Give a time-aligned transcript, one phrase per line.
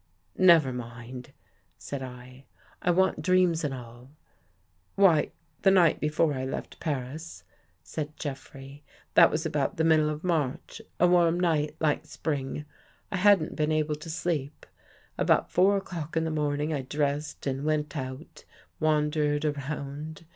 [0.55, 1.31] "Never mind,"
[1.77, 2.45] said I,"
[2.81, 5.31] I want dreams and all." 44 WHAT JEFFREY SAW" Why,
[5.61, 7.43] the night before I left Paris,''
[7.83, 8.81] said Jeff rey,"
[9.13, 12.65] that was about the middle of March— a warm night like Spring—
[13.11, 14.65] I hadn't been able to sleep.
[15.19, 18.43] About four o'clock in the morning, I dressed and went out;
[18.79, 20.25] wandered around.